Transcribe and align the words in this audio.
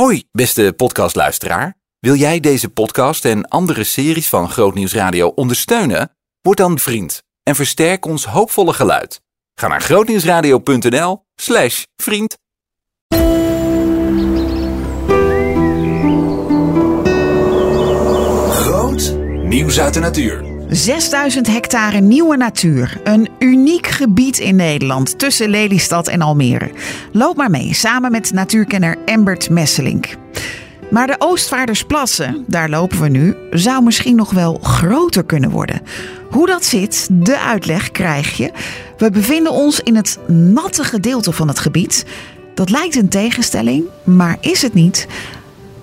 Hoi, 0.00 0.24
beste 0.32 0.72
podcastluisteraar. 0.76 1.76
Wil 1.98 2.14
jij 2.14 2.40
deze 2.40 2.68
podcast 2.68 3.24
en 3.24 3.48
andere 3.48 3.84
series 3.84 4.28
van 4.28 4.50
Grootnieuws 4.50 4.94
Radio 4.94 5.28
ondersteunen? 5.28 6.16
Word 6.40 6.56
dan 6.56 6.78
vriend 6.78 7.22
en 7.42 7.54
versterk 7.54 8.06
ons 8.06 8.24
hoopvolle 8.24 8.72
geluid. 8.72 9.20
Ga 9.54 9.68
naar 9.68 9.80
grootnieuwsradio.nl 9.80 11.24
slash 11.34 11.82
vriend. 11.96 12.38
Groot 18.50 19.16
nieuws 19.42 19.80
uit 19.80 19.94
de 19.94 20.00
natuur. 20.00 20.49
6000 20.70 21.46
hectare 21.46 22.00
nieuwe 22.00 22.36
natuur. 22.36 23.00
Een 23.04 23.28
uniek 23.38 23.86
gebied 23.86 24.38
in 24.38 24.56
Nederland 24.56 25.18
tussen 25.18 25.48
Lelystad 25.48 26.08
en 26.08 26.22
Almere. 26.22 26.70
Loop 27.12 27.36
maar 27.36 27.50
mee, 27.50 27.74
samen 27.74 28.10
met 28.10 28.32
natuurkenner 28.32 28.96
Embert 29.04 29.50
Messelink. 29.50 30.16
Maar 30.90 31.06
de 31.06 31.16
Oostvaardersplassen, 31.18 32.44
daar 32.46 32.68
lopen 32.68 33.00
we 33.00 33.08
nu, 33.08 33.36
zou 33.50 33.82
misschien 33.82 34.16
nog 34.16 34.30
wel 34.30 34.58
groter 34.62 35.24
kunnen 35.24 35.50
worden. 35.50 35.82
Hoe 36.30 36.46
dat 36.46 36.64
zit, 36.64 37.08
de 37.12 37.38
uitleg 37.38 37.90
krijg 37.90 38.36
je. 38.36 38.50
We 38.98 39.10
bevinden 39.10 39.52
ons 39.52 39.80
in 39.80 39.96
het 39.96 40.18
natte 40.26 40.84
gedeelte 40.84 41.32
van 41.32 41.48
het 41.48 41.58
gebied. 41.58 42.04
Dat 42.54 42.70
lijkt 42.70 42.96
een 42.96 43.08
tegenstelling, 43.08 43.84
maar 44.04 44.36
is 44.40 44.62
het 44.62 44.74
niet. 44.74 45.06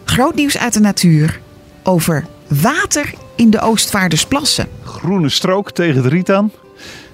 Groot 0.05 0.35
nieuws 0.35 0.57
uit 0.57 0.73
de 0.73 0.79
natuur 0.79 1.39
over 1.83 2.25
water 2.47 3.13
in 3.35 3.49
de 3.49 3.59
Oostvaardersplassen. 3.59 4.67
groene 4.83 5.29
strook 5.29 5.71
tegen 5.71 6.03
het 6.03 6.11
riet 6.11 6.31
aan. 6.31 6.51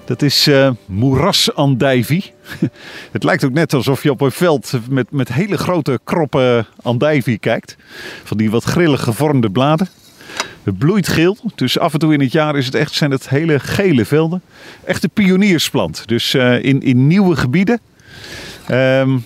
Dat 0.04 0.22
is 0.22 0.46
eh 0.46 0.70
moerasandijvie. 0.86 2.32
Het 3.12 3.24
lijkt 3.24 3.44
ook 3.44 3.52
net 3.52 3.74
alsof 3.74 4.02
je 4.02 4.10
op 4.10 4.20
een 4.20 4.32
veld 4.32 4.72
met, 4.88 5.10
met 5.10 5.32
hele 5.32 5.56
grote 5.56 6.00
kroppen 6.04 6.66
andijvie 6.82 7.38
kijkt. 7.38 7.76
Van 8.24 8.36
die 8.36 8.50
wat 8.50 8.64
grillig 8.64 9.02
gevormde 9.02 9.50
bladen. 9.50 9.88
Het 10.62 10.78
bloeit 10.78 11.08
geel, 11.08 11.36
dus 11.54 11.78
af 11.78 11.92
en 11.92 11.98
toe 11.98 12.12
in 12.12 12.20
het 12.20 12.32
jaar 12.32 12.56
is 12.56 12.66
het 12.66 12.74
echt, 12.74 12.92
zijn 12.92 13.10
het 13.10 13.28
hele 13.28 13.60
gele 13.60 14.04
velden. 14.04 14.42
Echt 14.84 15.04
een 15.04 15.10
pioniersplant. 15.10 16.08
Dus 16.08 16.34
eh, 16.34 16.64
in, 16.64 16.82
in 16.82 17.06
nieuwe 17.06 17.36
gebieden. 17.36 17.80
ehm, 18.66 19.18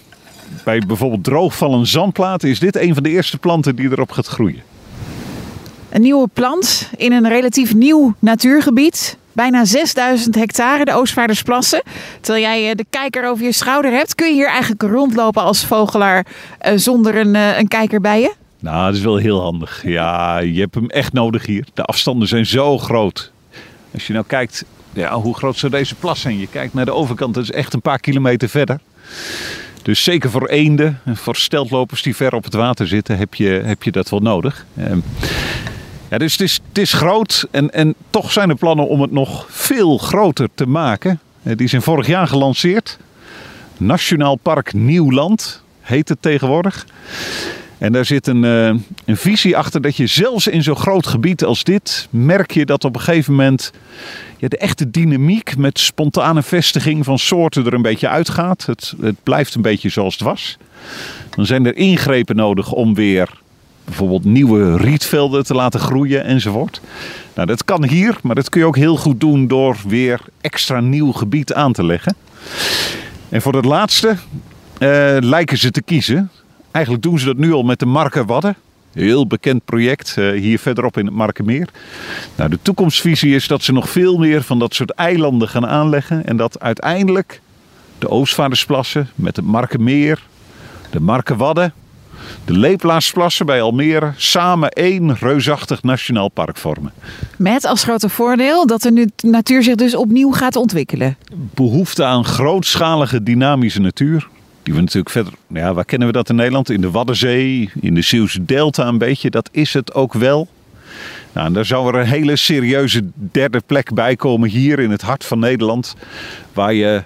bij 0.65 0.83
bijvoorbeeld 0.87 1.25
droogvallen 1.25 1.87
zandplaten 1.87 2.49
is 2.49 2.59
dit 2.59 2.77
een 2.77 2.95
van 2.95 3.03
de 3.03 3.11
eerste 3.11 3.39
planten 3.39 3.77
die 3.77 3.91
erop 3.91 4.11
gaat 4.11 4.27
groeien. 4.27 4.63
Een 5.99 6.05
nieuwe 6.05 6.29
plant 6.33 6.91
in 6.97 7.13
een 7.13 7.29
relatief 7.29 7.75
nieuw 7.75 8.15
natuurgebied. 8.19 9.17
Bijna 9.33 9.65
6000 9.65 10.35
hectare, 10.35 10.85
de 10.85 10.93
Oostvaardersplassen. 10.93 11.83
Terwijl 12.21 12.45
jij 12.45 12.71
eh, 12.71 12.77
de 12.77 12.85
kijker 12.91 13.29
over 13.29 13.45
je 13.45 13.53
schouder 13.53 13.91
hebt, 13.91 14.15
kun 14.15 14.27
je 14.27 14.33
hier 14.33 14.49
eigenlijk 14.49 14.83
rondlopen 14.83 15.43
als 15.43 15.65
vogelaar 15.65 16.27
eh, 16.59 16.73
zonder 16.77 17.17
een, 17.17 17.35
eh, 17.35 17.59
een 17.59 17.69
kijker 17.69 18.01
bij 18.01 18.21
je? 18.21 18.33
Nou, 18.61 18.87
dat 18.87 18.95
is 18.95 19.03
wel 19.03 19.17
heel 19.17 19.41
handig. 19.41 19.83
Ja, 19.85 20.39
je 20.39 20.61
hebt 20.61 20.75
hem 20.75 20.89
echt 20.89 21.13
nodig 21.13 21.47
hier. 21.47 21.67
De 21.75 21.83
afstanden 21.83 22.29
zijn 22.29 22.47
zo 22.47 22.79
groot. 22.79 23.33
Als 23.95 24.07
je 24.07 24.13
nou 24.13 24.25
kijkt, 24.27 24.65
ja, 24.93 25.15
hoe 25.15 25.35
groot 25.35 25.57
zou 25.57 25.73
deze 25.73 25.95
plas 25.95 26.21
zijn? 26.21 26.39
Je 26.39 26.49
kijkt 26.49 26.75
naar 26.75 26.85
de 26.85 26.95
overkant, 26.95 27.35
dat 27.35 27.43
is 27.43 27.51
echt 27.51 27.75
een 27.75 27.81
paar 27.81 28.01
kilometer 28.01 28.49
verder. 28.49 28.81
Dus 29.83 30.05
zeker 30.05 30.31
voor 30.31 30.49
eenden 30.49 31.01
en 31.05 31.17
voor 31.17 31.37
steltlopers 31.37 32.03
die 32.03 32.17
ver 32.17 32.35
op 32.35 32.45
het 32.45 32.55
water 32.55 32.87
zitten, 32.87 33.19
heb 33.19 33.35
je, 33.35 33.49
heb 33.65 33.83
je 33.83 33.91
dat 33.91 34.09
wel 34.09 34.21
nodig. 34.21 34.67
Ja, 36.11 36.19
dus 36.19 36.33
het 36.33 36.41
is, 36.41 36.61
het 36.69 36.79
is 36.79 36.93
groot 36.93 37.47
en, 37.51 37.73
en 37.73 37.95
toch 38.11 38.33
zijn 38.33 38.49
er 38.49 38.57
plannen 38.57 38.89
om 38.89 39.01
het 39.01 39.13
nog 39.13 39.47
veel 39.49 39.99
groter 39.99 40.49
te 40.55 40.67
maken. 40.67 41.21
Eh, 41.43 41.57
Die 41.57 41.69
zijn 41.69 41.83
vorig 41.83 42.07
jaar 42.07 42.27
gelanceerd. 42.27 42.99
Nationaal 43.77 44.37
Park 44.37 44.73
Nieuwland 44.73 45.63
heet 45.81 46.09
het 46.09 46.23
tegenwoordig. 46.23 46.87
En 47.79 47.93
daar 47.93 48.05
zit 48.05 48.27
een, 48.27 48.45
eh, 48.45 48.67
een 49.05 49.17
visie 49.17 49.57
achter 49.57 49.81
dat 49.81 49.97
je 49.97 50.07
zelfs 50.07 50.47
in 50.47 50.63
zo'n 50.63 50.77
groot 50.77 51.07
gebied 51.07 51.45
als 51.45 51.65
dit 51.65 52.09
merk 52.11 52.51
je 52.51 52.67
dat 52.67 52.85
op 52.85 52.95
een 52.95 53.01
gegeven 53.01 53.35
moment 53.35 53.73
ja, 54.37 54.49
de 54.49 54.59
echte 54.59 54.91
dynamiek 54.91 55.57
met 55.57 55.79
spontane 55.79 56.43
vestiging 56.43 57.05
van 57.05 57.19
soorten 57.19 57.67
er 57.67 57.75
een 57.75 57.83
beetje 57.83 58.09
uitgaat. 58.09 58.67
Het, 58.67 58.95
het 59.01 59.23
blijft 59.23 59.55
een 59.55 59.63
beetje 59.63 59.89
zoals 59.89 60.15
het 60.15 60.23
was. 60.23 60.57
Dan 61.31 61.47
zijn 61.47 61.67
er 61.67 61.77
ingrepen 61.77 62.37
nodig 62.37 62.73
om 62.73 62.95
weer 62.95 63.29
bijvoorbeeld 63.89 64.25
nieuwe 64.25 64.77
rietvelden 64.77 65.45
te 65.45 65.55
laten 65.55 65.81
groeien 65.81 66.25
enzovoort. 66.25 66.81
Nou, 67.35 67.47
dat 67.47 67.65
kan 67.65 67.89
hier, 67.89 68.19
maar 68.23 68.35
dat 68.35 68.49
kun 68.49 68.61
je 68.61 68.67
ook 68.67 68.77
heel 68.77 68.97
goed 68.97 69.21
doen 69.21 69.47
door 69.47 69.77
weer 69.87 70.21
extra 70.41 70.81
nieuw 70.81 71.13
gebied 71.13 71.55
aan 71.55 71.73
te 71.73 71.85
leggen. 71.85 72.17
En 73.29 73.43
voor 73.43 73.53
dat 73.53 73.65
laatste 73.65 74.17
eh, 74.79 75.17
lijken 75.21 75.59
ze 75.59 75.71
te 75.71 75.83
kiezen. 75.83 76.31
Eigenlijk 76.71 77.05
doen 77.05 77.19
ze 77.19 77.27
dat 77.27 77.37
nu 77.37 77.53
al 77.53 77.63
met 77.63 77.79
de 77.79 77.87
Marken 77.87 78.27
Wadden. 78.27 78.57
Heel 78.93 79.27
bekend 79.27 79.65
project 79.65 80.15
eh, 80.17 80.31
hier 80.31 80.59
verderop 80.59 80.97
in 80.99 81.07
het 81.07 81.15
Markenmeer. 81.15 81.69
Nou, 82.35 82.51
de 82.51 82.59
toekomstvisie 82.63 83.35
is 83.35 83.47
dat 83.47 83.63
ze 83.63 83.73
nog 83.73 83.91
veel 83.91 84.19
meer 84.19 84.43
van 84.43 84.59
dat 84.59 84.75
soort 84.75 84.91
eilanden 84.91 85.49
gaan 85.49 85.67
aanleggen. 85.67 86.27
En 86.27 86.37
dat 86.37 86.61
uiteindelijk 86.61 87.41
de 87.99 88.11
Oostvaardersplassen 88.11 89.09
met 89.15 89.37
het 89.37 89.45
Markenmeer, 89.45 90.23
de 90.91 91.01
Markenwadden, 91.01 91.73
de 92.45 92.53
Leeplaatsplassen 92.53 93.47
bij 93.47 93.63
Almere 93.63 94.13
samen 94.17 94.71
één 94.71 95.17
reusachtig 95.21 95.83
nationaal 95.83 96.29
park 96.29 96.57
vormen. 96.57 96.93
Met 97.37 97.65
als 97.65 97.83
grote 97.83 98.09
voordeel 98.09 98.67
dat 98.67 98.83
de 98.83 98.91
nu- 98.91 99.11
natuur 99.23 99.63
zich 99.63 99.75
dus 99.75 99.95
opnieuw 99.97 100.31
gaat 100.33 100.57
ontwikkelen. 100.57 101.17
behoefte 101.55 102.05
aan 102.05 102.25
grootschalige 102.25 103.23
dynamische 103.23 103.81
natuur. 103.81 104.29
Die 104.63 104.75
we 104.75 104.81
natuurlijk 104.81 105.11
verder, 105.11 105.33
ja, 105.47 105.75
waar 105.75 105.85
kennen 105.85 106.09
we 106.09 106.15
dat 106.15 106.29
in 106.29 106.37
Nederland? 106.37 106.71
In 106.71 106.81
de 106.81 106.91
Waddenzee, 106.91 107.71
in 107.81 107.95
de 107.95 108.03
Zeeuwse 108.03 108.45
Delta 108.45 108.87
een 108.87 108.99
beetje. 108.99 109.31
Dat 109.31 109.49
is 109.53 109.75
het 109.75 109.95
ook 109.95 110.13
wel. 110.13 110.49
Nou, 111.33 111.47
en 111.47 111.53
daar 111.53 111.65
zou 111.65 111.89
er 111.95 112.01
een 112.01 112.07
hele 112.07 112.37
serieuze 112.37 113.03
derde 113.15 113.61
plek 113.67 113.95
bij 113.95 114.17
komen 114.17 114.49
hier 114.49 114.79
in 114.79 114.91
het 114.91 115.03
hart 115.03 115.25
van 115.25 115.39
Nederland. 115.39 115.95
Waar 116.53 116.75
je 116.75 117.03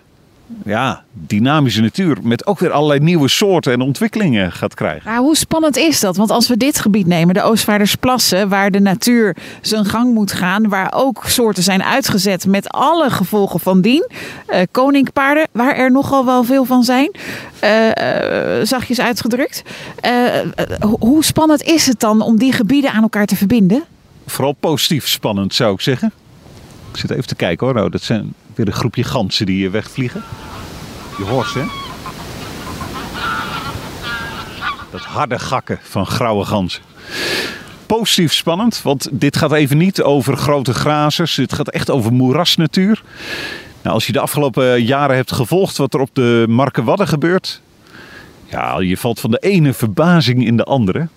ja, 0.65 1.03
dynamische 1.13 1.81
natuur 1.81 2.17
met 2.23 2.47
ook 2.47 2.59
weer 2.59 2.71
allerlei 2.71 3.01
nieuwe 3.01 3.29
soorten 3.29 3.73
en 3.73 3.81
ontwikkelingen 3.81 4.53
gaat 4.53 4.75
krijgen. 4.75 5.11
Maar 5.11 5.19
hoe 5.21 5.37
spannend 5.37 5.77
is 5.77 6.01
dat? 6.01 6.17
Want 6.17 6.31
als 6.31 6.49
we 6.49 6.57
dit 6.57 6.79
gebied 6.79 7.07
nemen, 7.07 7.35
de 7.35 7.43
Oostvaardersplassen, 7.43 8.49
waar 8.49 8.71
de 8.71 8.81
natuur 8.81 9.37
zijn 9.61 9.85
gang 9.85 10.15
moet 10.15 10.33
gaan, 10.33 10.69
waar 10.69 10.93
ook 10.95 11.23
soorten 11.27 11.63
zijn 11.63 11.83
uitgezet 11.83 12.47
met 12.47 12.69
alle 12.69 13.11
gevolgen 13.11 13.61
van 13.61 13.81
dien, 13.81 14.11
eh, 14.47 14.61
koninkpaarden, 14.71 15.47
waar 15.53 15.77
er 15.77 15.91
nogal 15.93 16.25
wel 16.25 16.45
veel 16.45 16.65
van 16.65 16.83
zijn, 16.83 17.11
eh, 17.61 18.59
eh, 18.61 18.67
zachtjes 18.67 19.01
uitgedrukt. 19.01 19.63
Ho- 20.81 20.97
hoe 20.99 21.25
spannend 21.25 21.63
is 21.63 21.87
het 21.87 22.01
dan 22.01 22.21
om 22.21 22.39
die 22.39 22.53
gebieden 22.53 22.93
aan 22.93 23.03
elkaar 23.03 23.27
te 23.27 23.37
verbinden? 23.37 23.83
Vooral 24.27 24.53
positief 24.53 25.09
spannend 25.09 25.55
zou 25.55 25.75
ik 25.75 25.81
zeggen. 25.81 26.13
Ik 26.93 26.99
zit 26.99 27.11
even 27.11 27.27
te 27.27 27.35
kijken 27.35 27.67
hoor. 27.67 27.75
Nou, 27.75 27.91
dat 27.91 28.03
zijn 28.03 28.35
weer 28.57 28.67
een 28.67 28.73
groepje 28.73 29.05
ganzen 29.05 29.47
die 29.47 29.57
hier 29.57 29.71
wegvliegen. 29.71 30.23
Je 31.19 31.25
hoort 31.25 31.49
ze 31.49 31.59
hè? 31.59 31.65
Dat 34.91 35.01
harde 35.01 35.39
gakken 35.39 35.79
van 35.83 36.07
grauwe 36.07 36.45
ganzen. 36.45 36.83
Positief 37.87 38.33
spannend, 38.33 38.83
want 38.83 39.09
dit 39.13 39.37
gaat 39.37 39.53
even 39.53 39.77
niet 39.77 40.03
over 40.03 40.37
grote 40.37 40.75
grazers. 40.75 41.35
Dit 41.35 41.53
gaat 41.53 41.69
echt 41.69 41.91
over 41.91 42.13
moerasnatuur. 42.13 43.03
Nou, 43.83 43.95
als 43.95 44.07
je 44.07 44.13
de 44.13 44.21
afgelopen 44.21 44.83
jaren 44.83 45.17
hebt 45.17 45.33
gevolgd 45.33 45.77
wat 45.77 45.95
er 45.95 46.01
op 46.01 46.11
de 46.13 46.45
Markenwadden 46.49 47.09
gebeurt. 47.09 47.61
Ja, 48.49 48.81
je 48.81 48.97
valt 48.97 49.21
van 49.21 49.31
de 49.31 49.39
ene 49.39 49.73
verbazing 49.73 50.47
in 50.47 50.57
de 50.57 50.65
andere. 50.65 51.09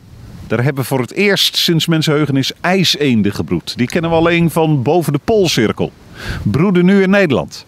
Daar 0.47 0.63
hebben 0.63 0.85
voor 0.85 1.00
het 1.00 1.13
eerst 1.13 1.57
sinds 1.57 1.88
mensenheugenis 1.88 2.52
ijseenden 2.62 3.34
gebroed. 3.34 3.78
Die 3.78 3.88
kennen 3.88 4.09
we 4.09 4.16
alleen 4.16 4.52
van 4.52 4.81
boven 4.81 5.13
de 5.13 5.19
Poolcirkel. 5.23 5.91
Broeden 6.44 6.86
nu 6.86 7.02
in 7.02 7.09
Nederland. 7.09 7.66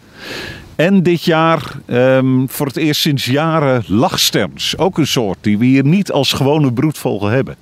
En 0.75 1.03
dit 1.03 1.23
jaar 1.23 1.71
ehm, 1.85 2.47
voor 2.47 2.65
het 2.65 2.77
eerst 2.77 3.01
sinds 3.01 3.25
jaren 3.25 3.83
lachsterns. 3.87 4.77
Ook 4.77 4.97
een 4.97 5.07
soort 5.07 5.37
die 5.41 5.57
we 5.57 5.65
hier 5.65 5.85
niet 5.85 6.11
als 6.11 6.33
gewone 6.33 6.73
broedvogel 6.73 7.27
hebben. 7.27 7.55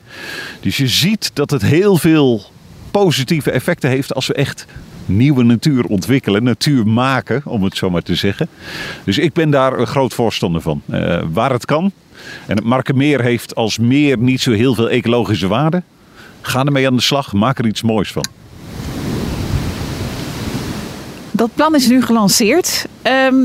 Dus 0.59 0.77
je 0.77 0.87
ziet 0.87 1.31
dat 1.33 1.49
het 1.49 1.61
heel 1.61 1.97
veel 1.97 2.43
positieve 2.91 3.51
effecten 3.51 3.89
heeft 3.89 4.13
als 4.13 4.27
we 4.27 4.33
echt 4.33 4.65
nieuwe 5.05 5.43
natuur 5.43 5.85
ontwikkelen, 5.85 6.43
natuur 6.43 6.87
maken, 6.87 7.41
om 7.45 7.63
het 7.63 7.77
zo 7.77 7.89
maar 7.89 8.01
te 8.01 8.15
zeggen. 8.15 8.47
Dus 9.03 9.17
ik 9.17 9.33
ben 9.33 9.49
daar 9.49 9.79
een 9.79 9.87
groot 9.87 10.13
voorstander 10.13 10.61
van. 10.61 10.81
Eh, 10.89 11.21
waar 11.31 11.51
het 11.51 11.65
kan. 11.65 11.91
En 12.47 12.55
het 12.55 12.65
Markenmeer 12.65 13.21
heeft 13.21 13.55
als 13.55 13.77
meer 13.77 14.17
niet 14.17 14.41
zo 14.41 14.51
heel 14.51 14.75
veel 14.75 14.89
ecologische 14.89 15.47
waarde. 15.47 15.83
Ga 16.41 16.63
ermee 16.65 16.87
aan 16.87 16.95
de 16.95 17.01
slag, 17.01 17.33
maak 17.33 17.59
er 17.59 17.65
iets 17.65 17.81
moois 17.81 18.11
van. 18.11 18.25
Dat 21.35 21.49
plan 21.53 21.75
is 21.75 21.87
nu 21.87 22.01
gelanceerd. 22.01 22.85
Ehm, 23.01 23.35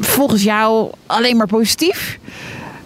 volgens 0.00 0.42
jou 0.42 0.90
alleen 1.06 1.36
maar 1.36 1.46
positief. 1.46 2.18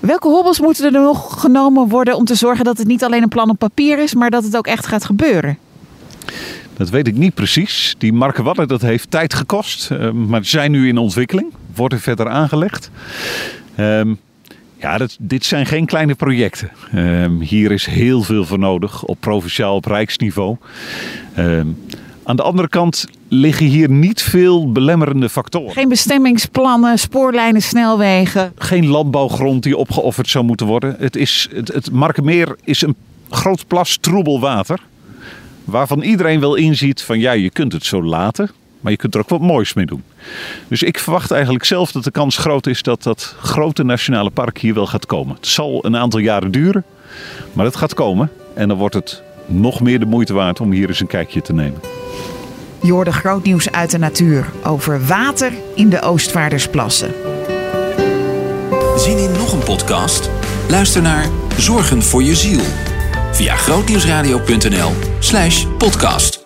Welke 0.00 0.28
hobbels 0.28 0.60
moeten 0.60 0.84
er 0.94 1.00
nog 1.00 1.40
genomen 1.40 1.88
worden 1.88 2.16
om 2.16 2.24
te 2.24 2.34
zorgen 2.34 2.64
dat 2.64 2.78
het 2.78 2.86
niet 2.86 3.04
alleen 3.04 3.22
een 3.22 3.28
plan 3.28 3.50
op 3.50 3.58
papier 3.58 3.98
is, 3.98 4.14
maar 4.14 4.30
dat 4.30 4.44
het 4.44 4.56
ook 4.56 4.66
echt 4.66 4.86
gaat 4.86 5.04
gebeuren? 5.04 5.58
Dat 6.76 6.90
weet 6.90 7.06
ik 7.06 7.16
niet 7.16 7.34
precies. 7.34 7.94
Die 7.98 8.12
Markenwadden, 8.12 8.68
dat 8.68 8.80
heeft 8.82 9.10
tijd 9.10 9.34
gekost. 9.34 9.90
eh, 9.90 10.10
maar 10.10 10.44
zijn 10.44 10.70
nu 10.70 10.88
in 10.88 10.98
ontwikkeling. 10.98 11.52
Worden 11.74 12.00
verder 12.00 12.28
aangelegd. 12.28 12.90
Ehm, 13.74 14.14
Ja, 14.78 14.98
dit 15.18 15.44
zijn 15.44 15.66
geen 15.66 15.86
kleine 15.86 16.14
projecten. 16.14 16.70
Ehm, 16.92 17.38
hier 17.40 17.70
is 17.72 17.86
heel 17.86 18.22
veel 18.22 18.44
voor 18.44 18.58
nodig 18.58 19.02
op 19.04 19.16
provinciaal, 19.20 19.74
op 19.74 19.84
rijksniveau. 19.84 20.56
Ehm, 21.34 21.66
aan 22.24 22.36
de 22.36 22.42
andere 22.42 22.68
kant 22.68 23.06
liggen 23.28 23.66
hier 23.66 23.90
niet 23.90 24.22
veel 24.22 24.72
belemmerende 24.72 25.28
factoren. 25.28 25.72
Geen 25.72 25.88
bestemmingsplannen, 25.88 26.98
spoorlijnen, 26.98 27.62
snelwegen. 27.62 28.52
Geen 28.58 28.86
landbouwgrond 28.86 29.62
die 29.62 29.76
opgeofferd 29.76 30.28
zou 30.28 30.44
moeten 30.44 30.66
worden. 30.66 30.96
Het, 30.98 31.16
is, 31.16 31.48
het, 31.54 31.68
het 31.68 31.90
Markenmeer 31.90 32.56
is 32.64 32.82
een 32.82 32.96
groot 33.30 33.66
plas 33.66 33.96
troebel 34.00 34.40
water. 34.40 34.80
Waarvan 35.64 36.02
iedereen 36.02 36.40
wel 36.40 36.54
inziet 36.54 37.02
van 37.02 37.18
ja, 37.18 37.32
je 37.32 37.50
kunt 37.50 37.72
het 37.72 37.84
zo 37.84 38.02
laten. 38.02 38.50
Maar 38.80 38.92
je 38.92 38.98
kunt 38.98 39.14
er 39.14 39.20
ook 39.20 39.28
wat 39.28 39.40
moois 39.40 39.74
mee 39.74 39.86
doen. 39.86 40.02
Dus 40.68 40.82
ik 40.82 40.98
verwacht 40.98 41.30
eigenlijk 41.30 41.64
zelf 41.64 41.92
dat 41.92 42.04
de 42.04 42.10
kans 42.10 42.36
groot 42.36 42.66
is 42.66 42.82
dat 42.82 43.02
dat 43.02 43.36
grote 43.40 43.84
nationale 43.84 44.30
park 44.30 44.58
hier 44.58 44.74
wel 44.74 44.86
gaat 44.86 45.06
komen. 45.06 45.36
Het 45.36 45.46
zal 45.46 45.84
een 45.84 45.96
aantal 45.96 46.20
jaren 46.20 46.50
duren, 46.50 46.84
maar 47.52 47.64
het 47.64 47.76
gaat 47.76 47.94
komen. 47.94 48.30
En 48.54 48.68
dan 48.68 48.76
wordt 48.76 48.94
het 48.94 49.22
nog 49.46 49.80
meer 49.80 49.98
de 49.98 50.06
moeite 50.06 50.32
waard 50.32 50.60
om 50.60 50.72
hier 50.72 50.88
eens 50.88 51.00
een 51.00 51.06
kijkje 51.06 51.42
te 51.42 51.52
nemen. 51.52 51.80
Je 52.82 52.92
hoorde 52.92 53.12
groot 53.12 53.44
nieuws 53.44 53.70
uit 53.70 53.90
de 53.90 53.98
natuur 53.98 54.50
over 54.64 55.06
water 55.06 55.52
in 55.74 55.88
de 55.88 56.00
Oostvaardersplassen. 56.00 57.14
Zin 58.96 59.18
in 59.18 59.32
nog 59.32 59.52
een 59.52 59.64
podcast? 59.64 60.30
Luister 60.68 61.02
naar 61.02 61.26
Zorgen 61.56 62.02
voor 62.02 62.22
je 62.22 62.36
ziel 62.36 62.62
via 63.32 63.56
grootnieuwsradio.nl/podcast. 63.56 66.41